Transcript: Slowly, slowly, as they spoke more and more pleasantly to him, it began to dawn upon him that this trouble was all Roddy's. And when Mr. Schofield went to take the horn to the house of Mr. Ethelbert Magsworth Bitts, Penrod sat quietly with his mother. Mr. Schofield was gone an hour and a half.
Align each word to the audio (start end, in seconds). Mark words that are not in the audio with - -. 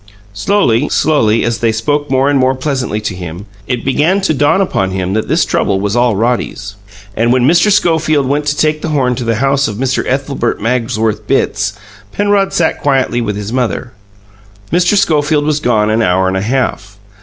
Slowly, 0.33 0.89
slowly, 0.89 1.43
as 1.45 1.59
they 1.59 1.71
spoke 1.71 2.09
more 2.09 2.27
and 2.27 2.39
more 2.39 2.55
pleasantly 2.55 2.99
to 3.01 3.13
him, 3.13 3.45
it 3.67 3.85
began 3.85 4.19
to 4.21 4.33
dawn 4.33 4.59
upon 4.59 4.89
him 4.89 5.13
that 5.13 5.27
this 5.27 5.45
trouble 5.45 5.79
was 5.79 5.95
all 5.95 6.15
Roddy's. 6.15 6.73
And 7.15 7.31
when 7.31 7.47
Mr. 7.47 7.71
Schofield 7.71 8.25
went 8.27 8.47
to 8.47 8.57
take 8.57 8.81
the 8.81 8.87
horn 8.89 9.13
to 9.13 9.23
the 9.23 9.35
house 9.35 9.67
of 9.67 9.75
Mr. 9.77 10.03
Ethelbert 10.07 10.59
Magsworth 10.59 11.27
Bitts, 11.27 11.73
Penrod 12.13 12.51
sat 12.51 12.81
quietly 12.81 13.21
with 13.21 13.35
his 13.35 13.53
mother. 13.53 13.93
Mr. 14.71 14.97
Schofield 14.97 15.45
was 15.45 15.59
gone 15.59 15.91
an 15.91 16.01
hour 16.01 16.27
and 16.27 16.35
a 16.35 16.41
half. 16.41 16.97